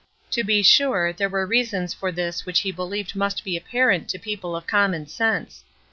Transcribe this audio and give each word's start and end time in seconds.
To 0.31 0.43
be 0.43 0.63
sure, 0.63 1.13
there 1.13 1.29
were 1.29 1.45
reasons 1.45 1.93
for 1.93 2.11
this 2.11 2.43
which 2.43 2.61
he 2.61 2.71
believed 2.71 3.15
must 3.15 3.43
be 3.43 3.55
apparent 3.55 4.09
to 4.09 4.17
people 4.17 4.55
of 4.55 4.65
common 4.65 5.05
sense. 5.05 5.63